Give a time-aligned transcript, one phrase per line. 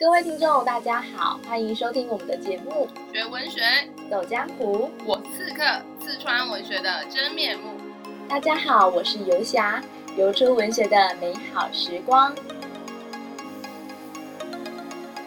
[0.00, 3.60] 各位听众，大家好，欢迎收听我们的节目《学文学
[4.08, 5.64] 走江湖》，我刺客
[6.00, 7.76] 四川文学的真面目。
[8.28, 9.82] 大家好，我是游侠，
[10.16, 12.32] 游出文学的美好时光。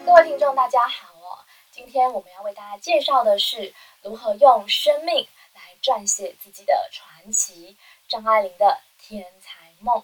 [0.06, 1.44] 各位听众，大家好哦！
[1.70, 7.76] 今天我们要为大家介绍的是如何用生命来撰写自己的传奇——
[8.08, 10.02] 张爱玲的天才梦。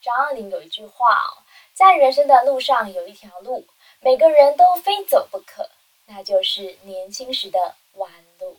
[0.00, 1.44] 张爱玲有一句话哦，
[1.74, 3.66] 在人生的路上有一条路，
[4.02, 5.68] 每个人都非走不可，
[6.06, 8.56] 那就是年轻时的弯路。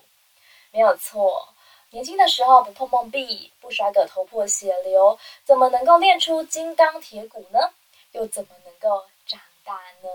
[0.69, 1.49] 没有错，
[1.89, 7.71] 年轻的时候不碰碰壁，不摔个头破血流，怎么能够练出金刚铁骨呢？
[8.11, 9.73] 又怎么能够长大
[10.03, 10.09] 呢？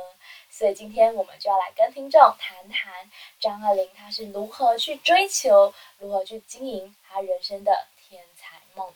[0.48, 8.94] 所以今天我们就要来跟听众谈谈张爱玲，她是如何去追求，如何去经营她人生的天才梦。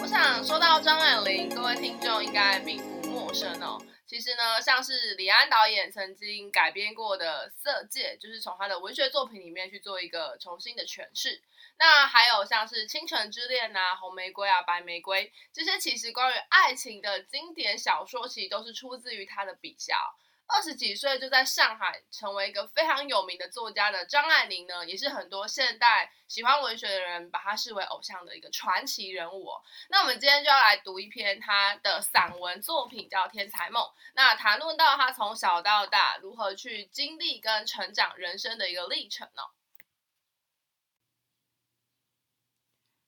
[0.00, 3.80] 我想说到张爱玲，各位听众应该并不陌生哦。
[4.06, 11.42] 其实呢，像是李安导演曾经改编过的《色戒》，就是从他的文学作品里面去做一个重新的诠释。
[11.78, 20.14] 那还有像是《倾城之恋》啊，《红玫瑰》啊，《白玫瑰》这些，其实关于爱情的经典小说，其实都是出自于他的笔下。
[20.48, 29.50] 二十几岁就在上海成为一个非常有名的作家的张爱玲呢，也是很多现代喜欢文学的人把她视为偶像的一个传奇人物。
[29.90, 33.82] 那我们今天就要来读一篇她的散文作品，叫《天才梦》。
[34.14, 39.42] 那谈论到她从小到大如何去经历跟成长人生的一个历程呢？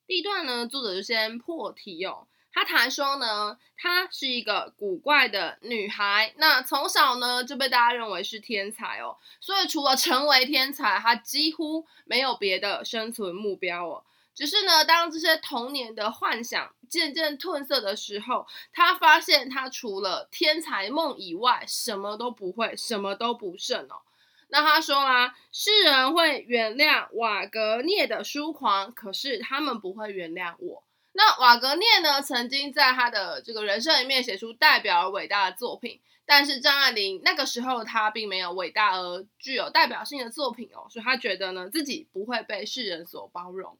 [0.06, 2.26] 第一段呢，作者就先破题哦。
[2.58, 14.04] 他谈说呢，她是一个古怪的女孩，那从小呢就被大家认为是天才哦，所以除了成为天才，她几乎没有别的生存目标哦。
[14.34, 24.02] 只是呢，当这些童年的幻想渐渐褪色的时候，她发现她除了天才梦以外，什么都不会，什么都不剩哦。
[24.48, 30.82] 那他说啦，世人会原谅瓦格涅的疏狂，可是他们不会原谅我。
[31.20, 43.76] 那瓦格涅呢，曾经在他的这个人生里面写出代表而伟大的作品，但是张爱玲那个时候她并没有伟大而具有代表性的作品哦，所以她觉得呢自己不会被世人所包容。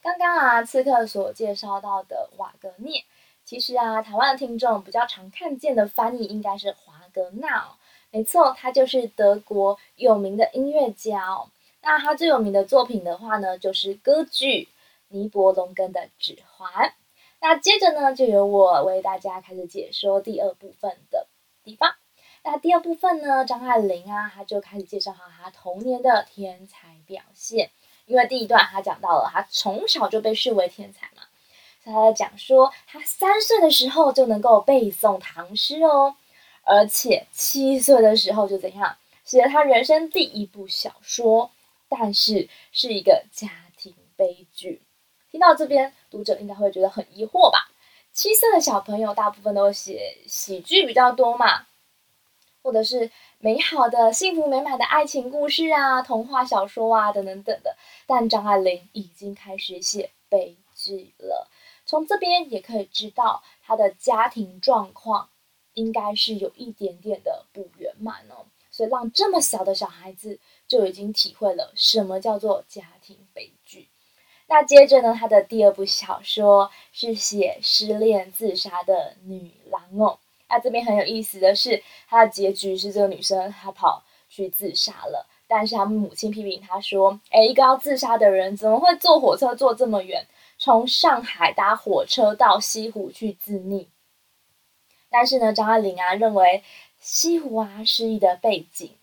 [0.00, 3.04] 刚刚啊，刺客所介绍到的瓦格涅，
[3.44, 7.76] 其实啊，台湾的听众比较常看见的翻译应该是华格纳哦，
[8.10, 11.50] 没错，他就是德国有名的音乐家哦。
[11.82, 14.64] 那他最有名的作品的话呢，就是歌剧
[15.08, 16.70] 《尼伯龙根的指环》。
[17.40, 21.26] 那接着呢，就由我为大家开始解说第二部分的
[21.64, 21.96] 地方。
[22.44, 27.70] 那第二部分呢，张爱玲啊，他就开始介绍好他童年的天才表现。
[28.06, 31.22] 因为第一段他讲到了他从小就被视为天才嘛，
[31.82, 36.14] 所以他在讲说他三岁的时候就能够背诵唐诗哦，
[36.62, 41.50] 而且七岁的时候就怎样写了他人生第一部小说。
[41.94, 44.80] 但是是一个家庭悲剧。
[45.30, 47.70] 听到这边，读者应该会觉得很疑惑吧？
[48.14, 51.66] 七岁的小朋友大部分都写喜剧比较多嘛，
[52.62, 57.76] 或者是美好的、幸福美满的爱情故事啊、童话小说啊等等等的。
[58.06, 61.48] 但张爱玲已经开始写悲剧了。
[61.84, 65.28] 从这边也可以知道，她的家庭状况
[65.74, 68.46] 应该是有一点点的不圆满哦。
[68.70, 70.38] 所以让这么小的小孩子
[70.72, 73.90] 就已经体会了什么叫做家庭悲剧。
[74.46, 80.18] 那接着呢，他的第二部小说是写失恋自杀的女郎哦。
[80.48, 93.88] 那这边很有意思的是，他的结局是这个女生她跑去自杀了，但是他母亲批评她说：“诶，一个要自杀的人怎么会坐火车坐这么远，从上海搭火车到西湖去自溺？”
[95.10, 96.62] 但是呢，张爱玲啊认为。
[97.04, 98.94] 西湖啊，诗意的背景，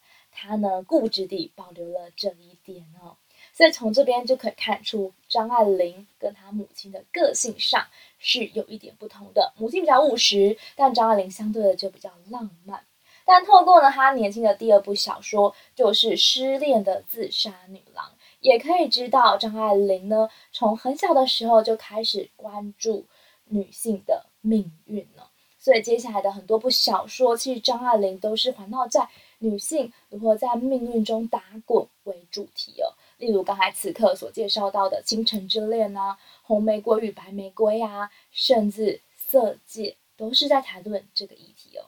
[0.41, 3.17] 他呢固执地保留了这一点哦，
[3.51, 7.85] 所以从这边就可以看出张爱玲跟她母亲的个性上
[8.19, 9.51] 是有一点不同的。
[9.57, 12.85] 母亲比较务实，但张爱玲相对的就比较浪漫。
[13.25, 18.05] 但透过呢，她年轻的第二部小说就是《失恋的自杀女郎》，
[18.39, 23.05] 也可以知道张爱玲呢从很小的时候就开始关注
[23.45, 25.29] 女性的命运了。
[25.61, 29.09] 所以接下来的很多部小说，其实张爱玲都是环绕在
[29.39, 32.93] 女性如何在命运中打滚为主题哦。
[33.17, 36.13] 例如刚才此刻所介绍到的《倾城之恋》啊，
[36.43, 38.81] 《红玫瑰与白玫瑰》啊，甚至
[39.15, 41.83] 《色戒》都是在谈论这个议题哦。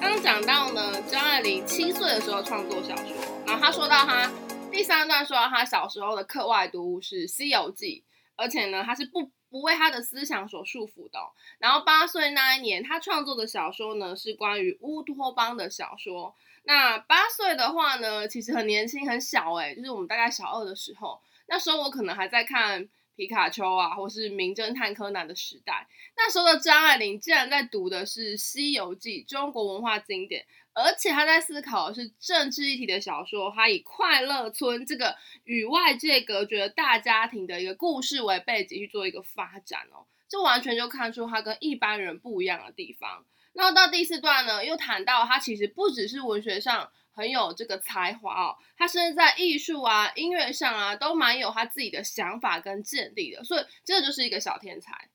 [0.00, 3.16] 刚讲到呢，张爱玲七岁的时候创作小说，
[3.46, 4.30] 然后他说到他
[4.70, 8.04] 第三段说到他小时候的课外读物是《西游记》。
[8.36, 11.20] 而且呢，他是不不为他的思想所束缚的。
[11.58, 16.34] 然后八岁那一年，他创作的小说呢是关于乌托邦的小说。
[16.64, 25.86] 那八岁的话呢，其实很年轻很小诶，就是我们大概小二的时候，那时候我可能还在看皮卡丘啊，或是名侦探柯南的时代。
[26.16, 30.44] 那时候的张爱玲竟然在读的是《西游记》，中国文化经典。
[30.76, 43.24] 而且她在思考的是政治议题的小说，她以快乐村这个与外界隔绝的大家庭的一个故事为背景去做一个发展哦，这完全就看出她跟一般人不一样的地方。
[43.52, 55.08] 那到第四段呢，又谈到她其实不只是文学上很有这个才华哦，他甚至在艺术啊、音乐上啊都蛮有他自己的想法跟见地的，所以这就是一个小天才。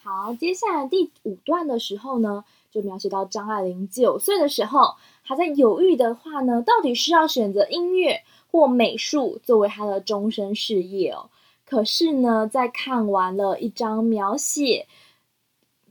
[0.00, 11.30] 好，接下来第五段的时候呢，就描写到张爱玲九岁的时候，还在犹豫的话呢，到底是要选择音乐或美术作为她的终身事业哦。
[11.64, 14.86] 可是呢，在看完了一张描写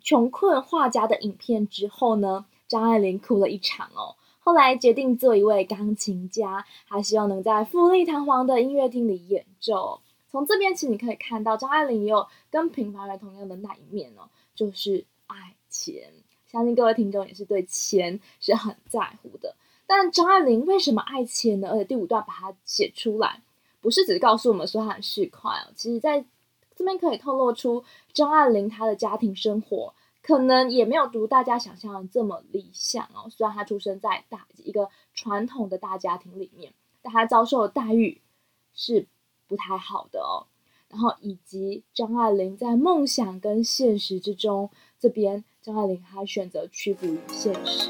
[0.01, 4.15] 穷困画家的影片之后呢，张爱玲哭了一场哦。
[4.39, 9.99] 后来决定做一位钢琴家，她希望能在富丽堂皇的音乐厅里演奏。
[10.29, 16.11] 从这边其实你可以看到，张爱玲也有跟平凡人同样的那一面哦，就是爱钱。
[16.49, 19.53] 相信各位听众也是对钱是很在乎的。
[19.85, 21.69] 但张爱玲为什么爱钱呢？
[21.69, 23.41] 而且第五段把它写出来，
[23.81, 25.71] 不是只告诉我们说她很市侩哦。
[25.75, 26.23] 其实在
[26.75, 29.93] 这边可以透露出张爱玲她的家庭生活
[30.27, 33.29] 可能也没有如大家想象的这么理想哦。
[33.29, 38.21] 虽然他出生在大一个传统的大家庭里面，但他遭受的待遇
[38.73, 39.07] 是。
[39.49, 40.43] 不太好的哦，
[40.89, 44.69] 然后以及张爱玲在梦想跟现实之中，
[44.99, 47.89] 这边张爱玲还选择屈服于现实。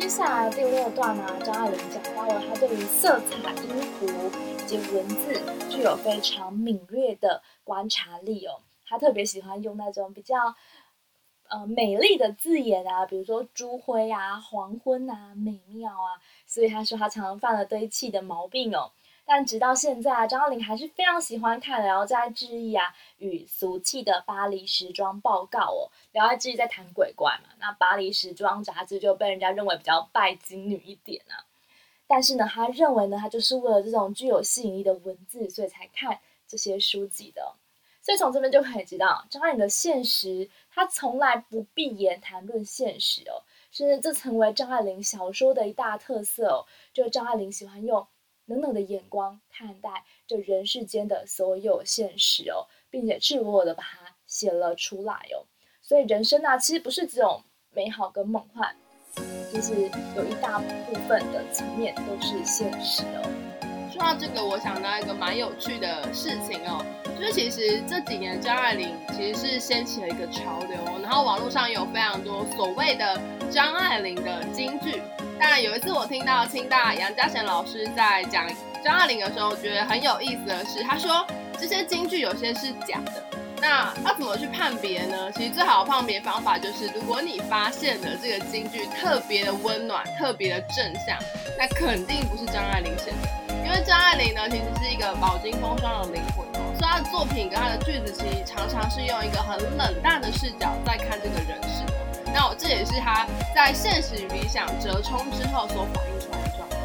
[0.00, 5.40] 接下来第六段呢，张爱玲讲到了她对于色彩、音符以及文字
[5.70, 8.58] 具有非常敏锐的观察力哦，
[8.94, 10.54] 他特别喜欢用那种比较
[11.48, 18.92] 呃美丽的字眼啊，比如说朱辉啊、黄昏啊、美妙啊，所以他说他常常犯了堆砌的毛病哦。
[19.26, 31.42] 但直到现在，张爱玲还是非常喜欢看《聊斋志异》啊与俗气的巴黎时装报告哦，《聊斋志异》在谈鬼怪嘛，那巴黎时装杂志就被人家认为比较拜金女一点啊。
[32.06, 37.54] 但是呢，他认为呢，他就是为了这种具有吸引力的文字，所以才看这些书籍的。
[38.04, 43.42] 所以从这边就可以知道，张爱玲的现实，她从来不闭言谈论现实哦，
[43.72, 48.06] 甚至这成为张爱玲小说的一大特色哦，就是张爱玲喜欢用。
[48.46, 55.48] 冷冷的眼光看待这人世间的所有现实哦，并且赤裸裸的把它写了出来哦。
[55.80, 58.76] 所以人生啊，其实不是只有美好跟梦幻，
[59.50, 63.53] 其实有一大部分的层面都是现实哦。
[63.94, 66.84] 说到这个，我想到一个蛮有趣的事情哦，
[67.16, 75.00] 就是其实这几年张爱玲其实是掀起了一个潮流，然后网络上有非常多所谓的张爱玲的金句。
[75.38, 78.44] 但有一次我听到清大杨家贤老师在讲
[78.82, 81.24] 张爱玲的时候，觉得很有意思的是，他说
[81.56, 83.22] 这些金句有些是假的。
[83.60, 85.30] 那要怎么去判别呢？
[85.30, 91.16] 其实最好的判别方法就是，如果你发现了这个金句特别的温暖、特别的正向，
[91.56, 93.43] 那肯定不是张爱玲写的。
[93.74, 101.84] 因为张爱玲呢，其实是一个饱经风霜的灵魂哦，所以她的作品跟她的句子，其实常常是用一个很冷淡的视角在看这个人世。
[102.32, 106.80] 那我这也是她在现实与理想折冲之后所反映出来的状况。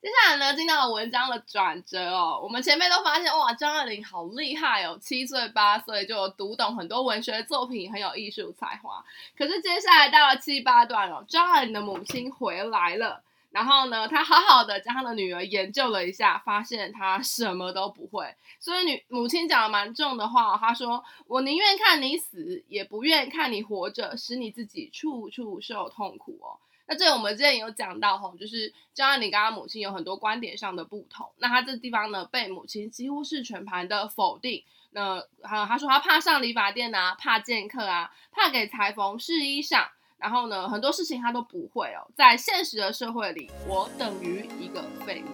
[0.00, 2.40] 接下来呢，进到了文章的转折哦。
[2.42, 9.04] 我们前面都发现，哇，张爱玲好厉害哦，七岁八岁就读懂很多文学作品，很有艺术才华。
[9.36, 13.22] 可是接下来到了七八段哦，张爱玲的母亲回来了。
[13.52, 18.34] 然后呢，他好好的将他的女儿研究了一下，发现她什么都不会。
[18.58, 26.56] 所以女母亲讲了蛮重的话，她说：“我宁愿看你死，也不愿看你活着，使你自己处处受痛苦哦。”
[26.88, 31.30] 那这个我们之前有讲到吼，就是张爱玲跟她母亲有很多观点上的不同。
[31.36, 34.64] 那她这地方呢，被母亲几乎是全盘的否定。
[34.90, 39.88] 那还有她说她怕上理发店啊，怕见客啊，怕给裁缝试衣裳。
[40.22, 42.06] 然后呢，很多事情他都不会哦。
[42.14, 45.30] 在现实的社会里，我等于一个废物。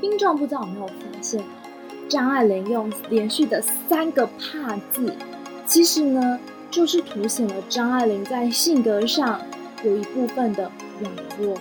[0.00, 1.42] 听众不知道有没有发现，
[2.08, 5.12] 张爱玲用连续的三个“怕”字，
[5.66, 6.38] 其实呢，
[6.70, 9.40] 就是凸显了张爱玲在性格上
[9.82, 11.58] 有一部分的软弱。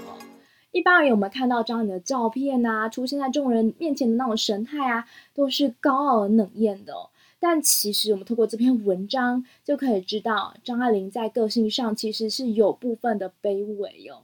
[0.71, 7.09] 一般而言，我们看到张爱玲的照片啊，出现在众人面前的那种神态啊，都是高傲而冷艳的哦。
[7.47, 14.23] 但其实，我们透过这篇文章就可以知道，张爱玲在个性上其实是有部分的卑微哟、哦。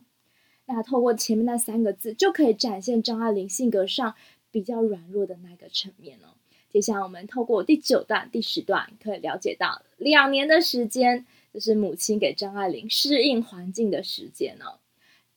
[0.66, 4.16] 那透过前面那三个字，就可以展现张爱玲性格上
[4.50, 6.34] 比较软弱的那个层面哦。
[6.72, 11.24] 接下来我们透过第九段、第十段，可以了解到两年的时间，
[11.54, 14.80] 就是母亲给张爱玲适应环境的时间哦。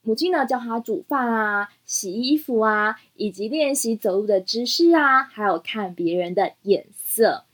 [0.01, 7.45] 母亲呢，教她煮饭啊、洗衣服啊，以及练习走路的姿势啊，还有看别人的眼色，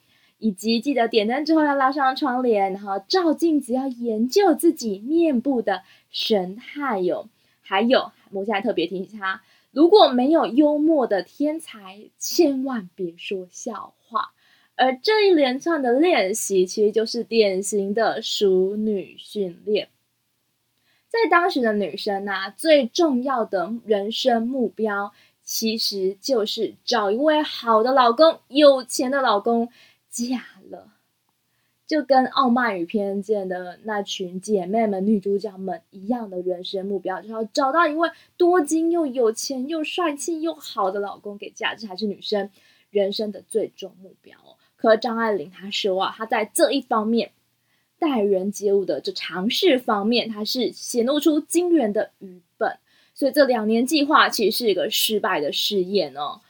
[0.40, 7.28] 以及记得点灯之后要拉上窗帘，然后照镜子要研究自己面部的神态哟。
[7.60, 9.42] 还有，我现在特别提醒她。
[9.70, 14.32] 如果没有幽默的天才，千万别说笑话。
[14.74, 19.88] 而这一连串的练习，其实就是典型的熟女训练。
[21.08, 25.12] 在当时的女生啊，最重要的人生目标，
[25.44, 29.68] 其实就是找一位好的老公，有钱的老公，
[30.10, 30.94] 嫁了。
[31.86, 42.48] 就跟《傲慢与偏见》的那群姐妹们、女主角们一样的人生目标，就是要找到一位多金又有钱又帅气又好的老公给嫁，这还是女生
[42.90, 44.38] 人生的最终目标。
[44.76, 47.32] 可张爱玲她说啊，她在这一方面
[47.98, 52.78] 待人接物的这常识方面，她是显露出惊人的愚笨，
[53.14, 56.40] 所以这两年计划其实是一个失败的试验哦。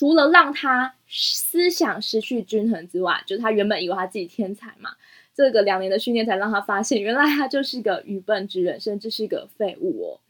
[0.00, 4.92] 除了让他思想失去均衡之外，就是他原本以为他自己天才嘛，
[5.34, 10.20] 这个两年的训练才让他发现，原来他就是一个愚笨之人，甚至是一个废物哦。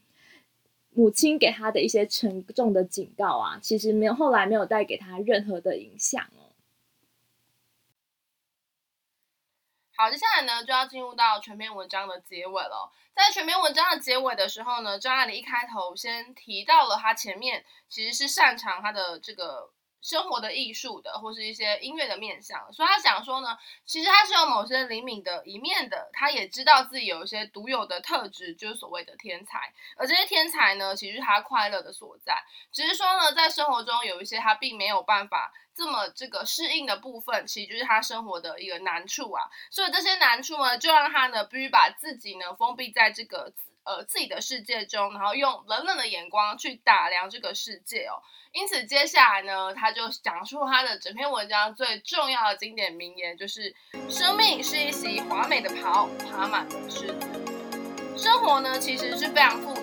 [0.93, 6.50] 母亲给他的一些沉重的警告啊，其实没有后来没有带给他任何的影响哦。
[10.01, 12.91] 好，接下来呢就要进入到全篇文章的结尾了。
[13.13, 19.69] 在全篇文章的结尾的时候呢，张爱玲一开头先提到了她前面其实是擅长她的这个
[20.01, 35.53] 生活的艺术的，或是一些音乐的面向，所以他想说呢，其实他是有某些灵敏的一面的，他也知道自己有一些独有的特质，就是所谓的天才，而这些天才呢，其实是她快乐的所在，只是说呢，在生活中有一些他并没有办法。
[35.73, 39.49] 这么这个适应的部分，其实就是他生活的一个难处啊。
[39.71, 48.21] 所以这些难处呢，就让他呢必须把自己呢封闭在这个呃自己的世界中，然后用冷冷的眼光去打量这个世界哦。
[48.51, 53.73] 因此接下来呢，他就讲述他的整篇文章最重要的经典名言，就是
[54.09, 57.27] “生命是一袭华美的袍，爬满了虱子”。
[58.17, 59.73] 生活呢其实是非常复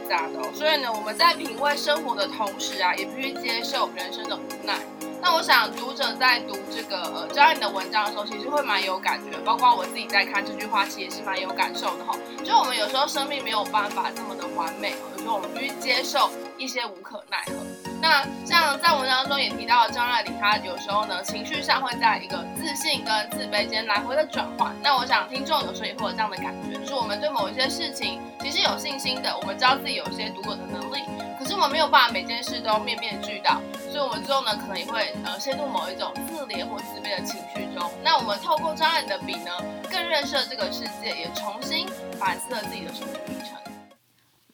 [0.54, 4.78] 所以呢我们在品味生活的同时啊，也必须接受人生的无奈。
[5.20, 12.16] 那我想，读者在读这个呃张爱玲的文章的时候，其实会蛮有感觉，包括我自己在看这句话，其实也是蛮有感受的哈。
[12.44, 17.87] 就我们有时候生命没有办法这么的完美，有时候我们必须接受一些无可奈何。
[18.08, 24.74] 那像在文章中也提到张爱玲，她有时候呢情绪上会在一个自信跟自卑间来回的转换。
[24.82, 31.02] 那我想听众有时候也会有这样的感觉，就是我们对某一些事情其实有信心的，我们知道自己有一些独有的能力。
[31.38, 33.60] 可是我们没有办法每件事都面面俱到，
[33.92, 37.90] 所以我们最后呢，可能也会呃陷入某一种自怜或自卑的情绪中。
[38.02, 39.52] 那我们透过张爱玲的笔呢，
[39.90, 41.86] 更认识了这个世界，也重新
[42.18, 43.58] 反思了自己的生命历程。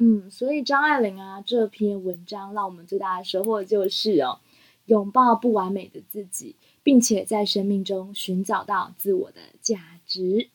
[0.07, 4.39] 嗯，所以张爱玲啊这篇文章让我们最大的收获就是哦，
[4.85, 10.51] 拥抱不完美的自己，并且在生命中寻找到自我的价值。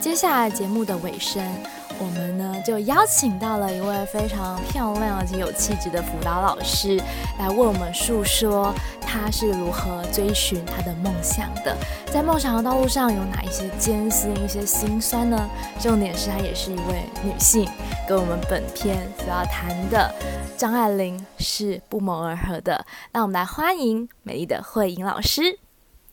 [0.00, 1.77] 接下来节目的尾声。
[2.00, 6.96] 我们呢就邀请到了一位非常漂亮而且有气质的辅导老师，
[7.38, 11.76] 来为我们诉说他是如何追寻他的梦想的，
[12.12, 15.50] 在梦想的道路上有哪一些艰辛、一些辛酸呢？
[15.80, 17.68] 重点是她也是一位女性，
[18.06, 20.14] 跟我们本片所要谈的
[20.56, 22.86] 张爱玲是不谋而合的。
[23.12, 25.58] 让我们来欢迎美丽的慧莹老师，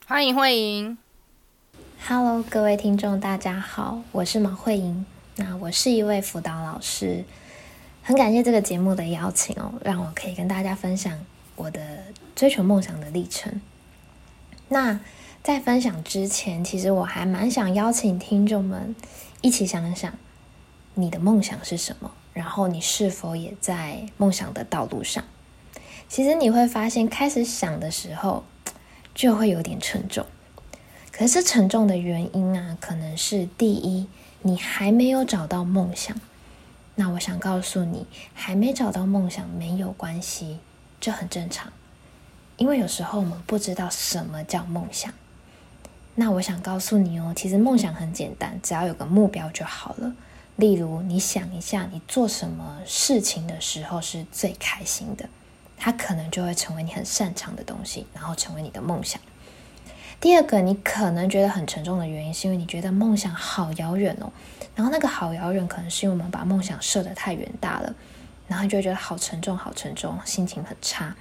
[0.07, 0.97] 欢迎慧莹。
[2.07, 5.05] Hello，各位听众，大家好，我是毛慧莹。
[5.37, 7.25] 那我是一位辅导老师，
[8.01, 11.25] 很感谢这个节目的邀请哦，让我可以跟大家分享
[11.57, 11.81] 我的
[12.33, 13.59] 追求梦想的历程。
[14.69, 14.97] 那
[15.43, 18.95] 在分享之前，其实我还蛮想邀请听众们
[19.41, 20.13] 一起想想，
[20.93, 22.11] 你的梦想是什么？
[22.31, 25.21] 然后你是否也在梦想的道路上？
[26.07, 28.45] 其实你会发现，开始想的时候
[29.13, 30.25] 就会有点沉重。
[31.11, 34.07] 可是沉重的原因啊，可能是第一。
[34.47, 36.15] 你还没有找到梦想，
[36.93, 40.59] 那我想告诉你，还没找到梦想没有关系，
[41.01, 41.73] 这很正常。
[42.55, 45.11] 因为有时候我们不知道什么叫梦想。
[46.13, 50.13] 那我想告诉你哦，其实梦想很简单，只要有个目标就好了。
[50.57, 55.27] 例如，你想一下，你做什么事情的时候是最开心的，
[55.75, 59.19] 它可能就会成为你很擅长的东西，然后成为你的梦想。
[60.19, 64.31] 第二个，你可能觉得很沉重的原因，是因为你觉得梦想好遥远哦，
[64.75, 67.93] 然后那个好遥远，可能是因为我们把梦想设得太远大了，
[68.47, 71.15] 然后就会觉得好沉重，好沉重，心情很差。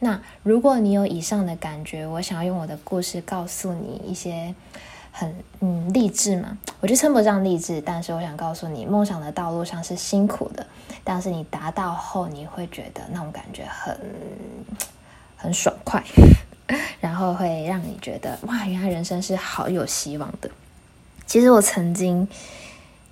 [0.00, 4.54] 那如果你有以上的感觉，我想要用我的故事告诉你一些
[5.10, 10.66] 很嗯励志嘛，我就称不上励志，但是我想告诉你，梦想的道路上是辛苦的，
[11.02, 13.98] 但是你达到后，你会觉得那种感觉很
[15.36, 16.02] 很爽快，
[17.00, 20.50] 然后会让你觉得哇，原来人生是好有希望的。
[21.26, 22.26] 其实我曾经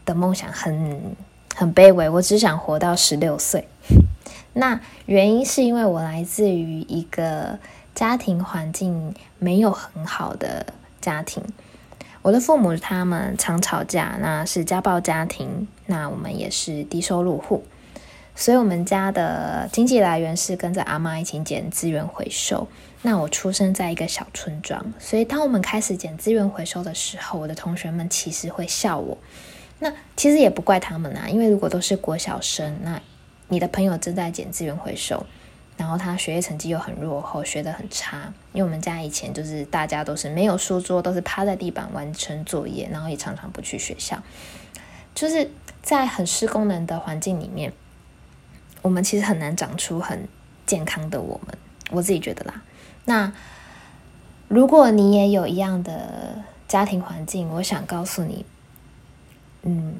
[0.04, 1.16] 的梦想很
[1.54, 3.68] 很卑微，我只想活到十六岁。
[4.54, 7.58] 那原因是因为我来自于一个
[7.94, 10.66] 家庭环境没有很好的
[11.00, 11.42] 家庭，
[12.22, 17.64] 我的父母他们常吵架，那是家暴家庭，那我们也是低收入户，
[18.34, 22.66] 所以我们家的经济来源是跟着阿妈一起捡资源回收。
[23.02, 29.16] 那我出生在一个小村庄，所以当我们开始捡资源回收的时候，我的同学们其实会笑我。
[29.78, 33.00] 那其实也不怪他们啊，因为如果都是国小生，那
[33.46, 35.24] 你的朋友正在捡资源回收，
[35.76, 38.34] 然后他学业成绩又很落后，学得很差。
[38.52, 44.20] 因为我们家以前就是大家都是没有书桌，都是趴在地板完成作业，然后也常常不去学校，
[45.14, 45.48] 就是
[45.80, 47.72] 在很失功能的环境里面，
[48.82, 50.26] 我们其实很难长出很
[50.66, 51.56] 健康的我们。
[51.90, 52.62] 我自己觉得啦。
[53.04, 53.32] 那
[54.48, 58.44] 如果你也有一样的家庭环境，我想告诉你，
[59.62, 59.94] 嗯，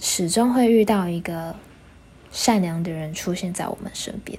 [0.00, 1.54] 始终会遇到一个。
[2.34, 4.38] 善良的人出现在我们身边。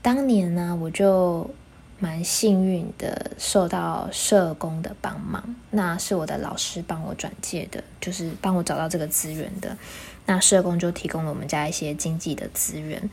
[0.00, 1.50] 当年呢，我就
[1.98, 5.54] 蛮幸运的，受到社工的帮忙。
[5.70, 9.76] 那是我的老师帮我转介的，就是帮我找到这个资源的。
[10.24, 13.10] 那社工就提供了我们家一些经济的资源。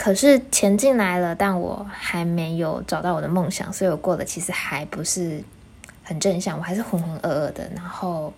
[0.00, 5.42] 可是钱进来了，但我还没有找到我的梦想，所以我过得其实还不是
[6.04, 7.68] 很正向，我还是浑浑噩噩的。
[7.74, 8.32] 然后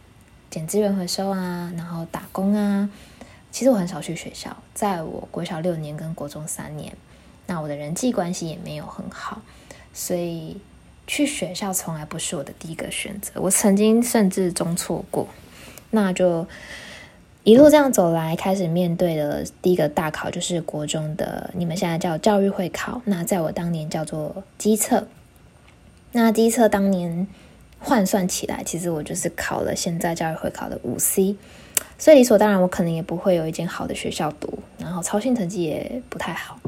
[0.51, 2.89] 捡资源回收啊，然后打工啊。
[3.53, 6.97] 其实我很少去学校，在我国小六年跟国中三年，
[7.47, 9.43] 那我的人际关系也没有很好，
[9.93, 10.57] 所以
[11.07, 13.33] 去学校从来不是我的第一个选择。
[13.35, 15.29] 我曾经甚至中错过，
[15.91, 16.49] 那就
[17.43, 25.07] 一路这样走来，开始面对的第一个大考就是国中的，你们现在叫教育会考，那在我当年叫做基测。
[26.13, 27.27] 那基测当年
[27.79, 31.37] 换算起来，其实我就是考了现在教育会考的五 C。
[31.99, 36.59] 所以理所当然，我可能也不会有一间好的学校读，然后操心成绩也不太好。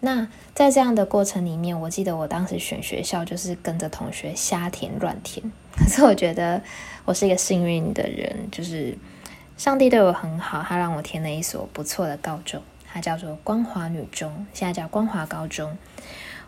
[0.00, 5.44] 那在这样的过程里面，我记得我当时选学校就是跟着同学瞎填乱填。
[5.76, 6.60] 可是我觉得
[7.04, 8.94] 我是一个幸运的人，就是
[9.64, 12.60] 上帝对我很好，他让我填了一所不错的高中，
[12.92, 15.78] 它叫做光华女中，现在叫光华高中。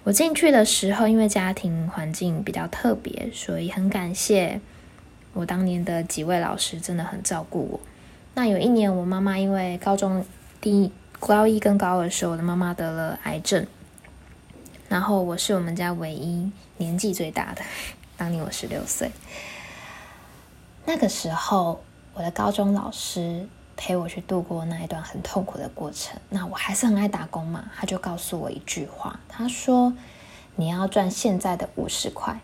[0.05, 4.61] 我进去的时候，因为家庭环境比较特别，所以很感谢。
[5.33, 7.81] 我当年的几位老师真的很照顾我。
[8.35, 10.23] 那有一年，我妈妈因为高中
[10.61, 13.67] 第一高一跟高二的时候，我的妈妈得了癌症，
[14.91, 17.63] 然后我是我们家唯一年纪最大的。
[18.19, 19.11] 当年我十六岁，
[20.85, 21.83] 那个时候
[22.17, 26.19] 我的高中老师陪我去度过那一段很痛苦的过程。
[26.31, 29.93] 那我还是很爱打工嘛，他就告诉我一句话，他说
[30.57, 32.41] ：“你要赚现在的五十块，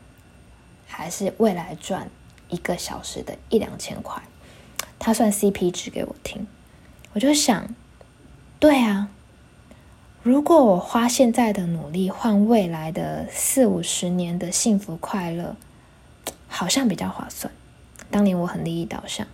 [0.87, 2.11] 还是未来赚？”
[2.51, 4.23] 一个小时的一两千块，
[4.99, 6.47] 他算 CP 值给我听，
[7.15, 7.75] 我就想，
[8.61, 9.09] 对啊，
[10.23, 15.57] 如果我花现在的努力换未来的四五十年的幸福快乐，
[16.47, 17.51] 好像比较划算。
[18.11, 19.27] 当年我很利益导向，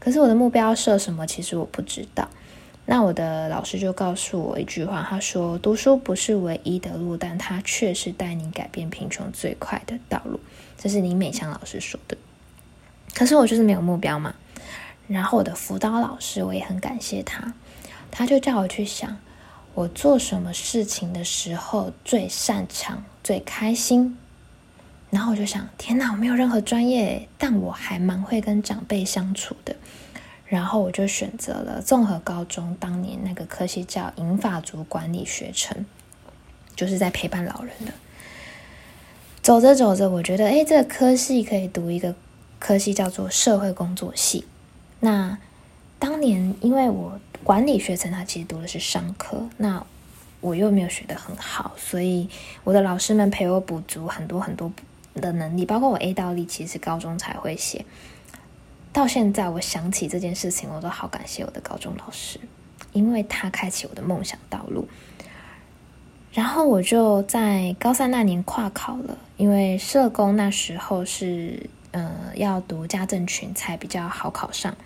[0.00, 2.28] 可是我的目标设什么，其实我不知道。
[2.86, 10.40] 那我的老师就告诉我一句话，他说：“读书不是唯一的路，但它却是带你改变贫穷最快的道路。”
[10.76, 12.16] 这是林美香老师说的。
[13.14, 14.34] 可是我就是没有目标嘛，
[15.06, 17.52] 然后我的辅导老师我也很感谢他，
[18.10, 19.18] 他就叫我去想，
[19.74, 24.16] 我做什么事情的时候最擅长、最开心。
[25.10, 29.76] 然后我就想，天哪，我没有任何专业，但我还蛮会跟长辈相处的。
[30.46, 35.84] 然后我就选择了综合高中当年那个科系叫银发族管理学程，
[36.74, 37.92] 就是在陪伴老人的。
[39.42, 42.14] 走着走着，我觉得，哎，这个科系可以读一个。
[42.58, 44.44] 科系叫做社会工作系。
[45.00, 45.38] 那
[45.98, 49.82] 当年因为我管理学程，它其实读的是商科，那
[50.42, 52.28] 我又没有学得很好，所以
[52.62, 54.70] 我的老师们陪我补足很多很多
[55.14, 57.84] 的能力，包括我 A 倒立，其实高中才会写。
[58.92, 62.40] 到现在我想起这件事情，我都好感谢我的高中老师，
[62.92, 64.88] 因为他开启我的梦想道路。
[66.32, 71.70] 然后我就在高三那年跨考了，因为社工那时候是。
[71.92, 74.76] 呃，要读家政群才比较好考上。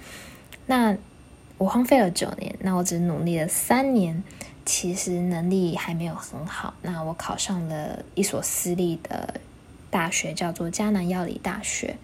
[0.64, 0.96] 那
[1.58, 4.24] 我荒废了九年，那我只努力了三年，
[4.64, 6.72] 其实能力还没有很好。
[6.80, 9.38] 那我考上了一所私立的
[9.94, 11.96] 大学，叫做嘉南药理大学。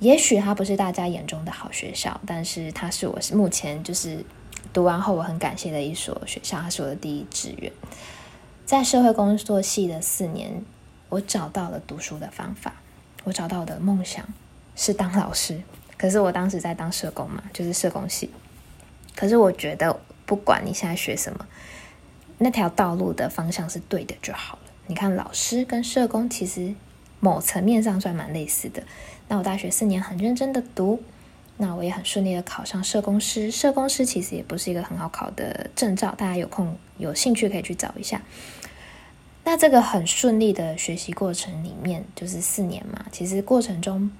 [0.00, 4.22] 也许它不是大家眼中的好学校，但是它是我目前就是
[4.70, 7.72] 读完后我很感谢的一所学校，它是我的第一志愿。
[8.66, 10.62] 在社会工作系的四年，
[11.08, 12.74] 我找到了读书的方法，
[13.24, 14.22] 我找到的梦想
[14.76, 15.62] 是当老师。
[15.96, 18.28] 可是我当时在当社工嘛，就是社工系。
[19.16, 21.46] 可是我觉得，不管你现在学什么，
[22.36, 24.58] 那条道路的方向是对的就好。
[24.86, 26.74] 你看，老师跟社工其实
[27.20, 28.82] 某层面上算蛮类似的。
[29.28, 31.02] 那我大学四年很认真的读，
[31.56, 33.50] 那我也很顺利的考上社工师。
[33.50, 38.22] 社工师其实也不是一个很好考的证照，大家有空有兴趣可以去找一下。
[39.44, 44.10] 那这个很顺利的学习过程里面，就是四年嘛，其实过程中。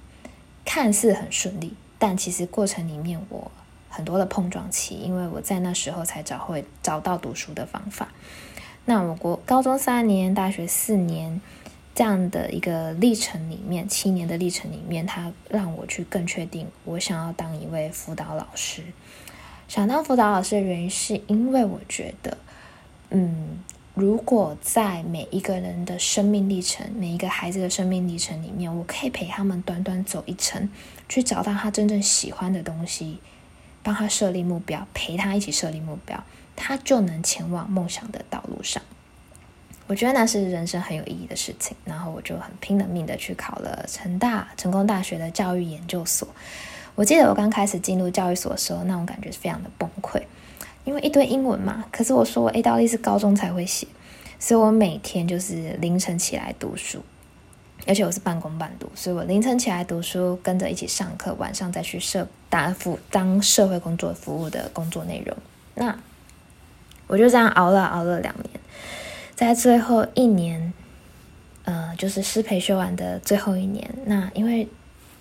[0.67, 3.51] 看似很顺利，但其实过程里面我
[3.87, 8.11] 很多的碰撞期，因为我在那时候才找会找到读书的方法。
[8.85, 11.41] 那我国高中三年，大学四年
[11.93, 18.83] 这样的一个历程里面，七年的历程里面，它让我去更确定我想要当一位辅导老师。
[19.67, 22.37] 想当辅导老师的原因，是因为我觉得，
[23.09, 23.59] 嗯。
[23.95, 30.69] 如果在每一个人的生命历程，每一个孩子的生命历程里面，我可以陪他们短短走一程，
[31.07, 33.19] 去找到他真正喜欢的东西，
[33.81, 36.21] 帮他设立目标，陪他一起设立目标，
[36.55, 38.81] 他就能前往梦想的道路上。
[39.87, 41.75] 我觉得那是人生很有意义的事情。
[41.85, 46.27] 然后我就很拼了命的去考了成大成功大学的教育研究所。
[46.95, 50.21] 我记得我刚开始进入教育所的时候，那种感觉是非常的崩溃。
[50.85, 53.87] 因为一堆英文嘛，可是我说我 A 到 D 是高中才会写，
[54.39, 57.03] 所以我每天就是凌晨起来读书，
[57.87, 65.35] 而且我是半工半读，所以我凌晨起来读书，跟着一起上课，晚上再去社答复当社会工作服务的工作内容。
[65.73, 65.97] 那
[67.07, 68.49] 我就这样熬了熬了两年，
[69.35, 70.73] 在最后一年，
[71.63, 74.67] 呃，就是师培修完的最后一年，那因为。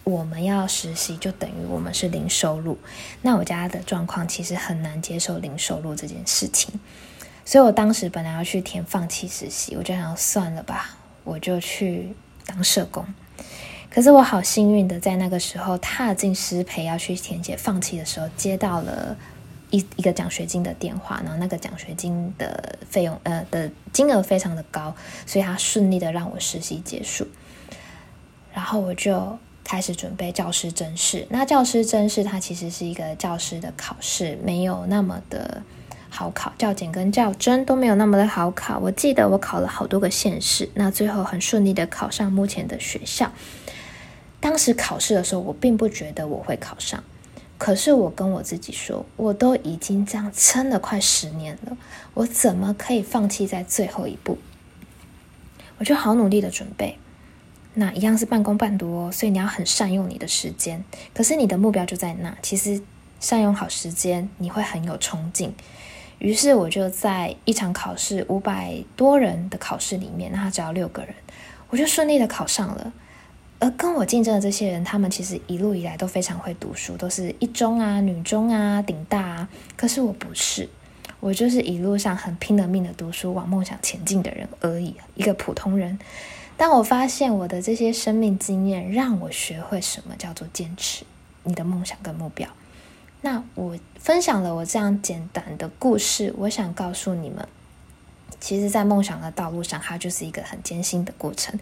[0.06, 2.76] 我们要实习，就等于我们是零收入。
[3.22, 6.78] 那我家的状况其实很难接受零收入这件事情，
[7.42, 13.02] 所以我当时本来要去填放弃实习，我就想算了吧，我就去当社工。
[13.88, 19.16] 可是我好幸运的，在那个时候踏进师培要去填写放弃的时候，接到了
[19.74, 24.94] 一一个奖学金的电话，然后那个奖学金的费用呃的金额非常的高，
[25.26, 27.26] 所以他顺利的让我实习结束，
[28.52, 29.38] 然后我就。
[29.66, 35.62] 开始准备教师甄试，那教师甄试它其实是一个教师的考试，没有那么的
[36.10, 38.78] 好考，教检跟教甄都没有那么的好考。
[38.78, 43.32] 我记得我考了好多个县市，那最后很顺利的考上目前的学校。
[44.38, 47.02] 当时考试的时候，我并不觉得我会考上，
[47.64, 51.74] 可是我跟我自己说，我都已经这样撑了快十年了，
[52.12, 54.36] 我怎么可以放弃在最后一步？
[55.78, 56.98] 我就好努力的准备。
[57.72, 60.84] 那一样是半工半读哦，所以你要很善用你的时间。
[61.14, 62.82] 可是你的目标就在那，其实
[63.18, 65.54] 善用好时间，你会很有冲劲。
[66.18, 71.14] 于是我就在一场考试五百多人的考试里面，那他只要六个人，
[71.70, 72.92] 我就顺利的考上了。
[73.58, 79.48] 而跟我竞争的这些人，他们其实一路以来都非常会读书，都是一中啊、女中啊、顶大啊。
[79.76, 80.68] 可是我不是，
[81.20, 85.98] 我就是一路上很拼了命的读书，往梦想前进的人而已，一个普通人。
[86.56, 91.04] 当我发现我的这些生命经验让我学会什么叫做坚持
[91.42, 92.48] 你的梦想跟目标，
[93.22, 97.48] 那我分享了我这样简单的故事，我想告诉你们，
[98.40, 101.58] 其实，在梦想的道路上，它就是一个很艰辛的过程。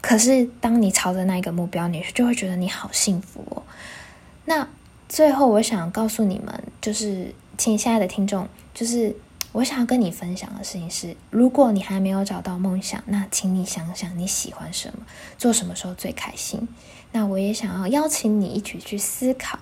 [0.00, 3.62] 可是，当你朝着那一个目标，你就会觉得你好幸福哦。
[4.44, 4.68] 那
[5.08, 9.16] 最后，我想告诉你们，就是请亲爱的听众，就是。
[9.52, 15.06] 我想要跟你分享的事情是，如果你还没有找到梦想，那请你想想你喜欢什么，
[15.38, 16.66] 做什么时候最开心。
[17.12, 19.60] 那我也想要邀请你一起去思考，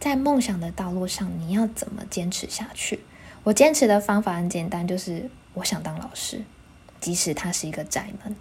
[0.00, 2.98] 在梦想的道路上你要怎么坚持下去。
[3.44, 6.44] 我坚持的方法很简单，就是我想当老师，
[7.00, 8.34] 即使它是一个窄门。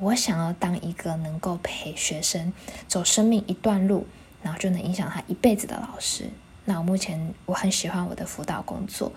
[0.00, 2.52] 我想要当一个能够陪学生
[2.88, 4.06] 走生命一段路，
[4.42, 6.24] 然后就能影响他一辈子的老师。
[6.64, 9.12] 那我目前我很喜欢我的辅导工作。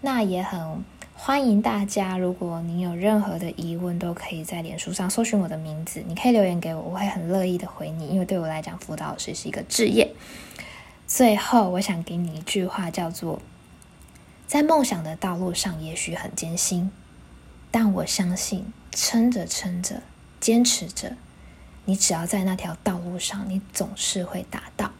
[0.00, 0.82] 那也很
[1.14, 10.12] 欢迎大家，如果你有任何的疑问，都可以在脸书上搜寻我的名字，你可以留言给我，我会很乐意的回你，因为对我来讲，辅导老师是一个职业。
[11.06, 13.40] 最后，我想给你一句话，叫做：
[14.50, 16.90] 在梦想的道路上，也许很艰辛，
[17.70, 20.02] 但我相信，撑着撑着，
[20.40, 21.12] 坚持着，
[21.84, 24.90] 你只要在那条道路上，你总是会达到。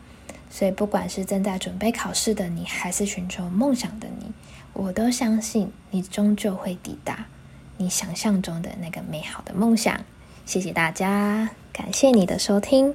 [0.49, 4.31] 所以，不管是正在准备考试的你，还是寻求梦想的你，
[4.73, 7.27] 我都相信你终究会抵达
[7.77, 10.01] 你想象中的那个美好的梦想。
[10.47, 12.95] 谢谢大家，感谢你的收听。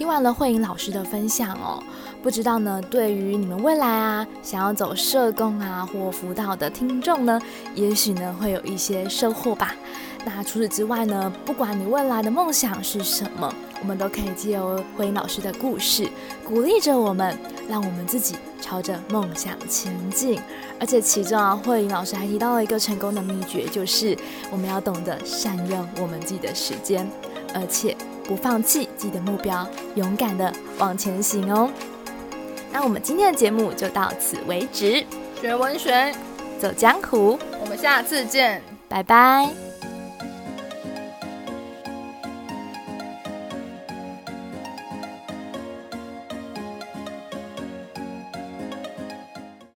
[0.00, 1.78] 听完了慧颖老师的分享哦，
[2.22, 7.38] 不知道呢，对于你们未来啊想要走社工啊或辅导的听众呢，
[7.74, 9.74] 也许呢会有一些收获吧。
[10.24, 16.08] 那除此之外呢，不管你未来的梦想是什么，我们都可以借由慧颖老师的故事，
[16.46, 20.40] 鼓励着我们，让我们自己朝着梦想前进。
[20.80, 24.16] 而且其中啊，慧颖老师还提到了一个成功的秘诀，就是
[24.50, 27.06] 我们要懂得善用我们自己的时间，
[27.54, 31.70] 而且不放弃自己的目标，勇敢的往前行哦。
[32.72, 35.04] 那我们今天的节目就到此为止，
[35.40, 36.14] 学文学，
[36.60, 39.69] 走江湖，我们下次见，拜拜。